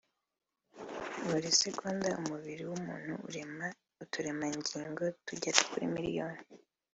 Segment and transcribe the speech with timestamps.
[1.27, 3.67] Buri segonda umubiri w’umuntu urema
[4.03, 6.41] uturemangingo(cellules) tugera kuri miliyoni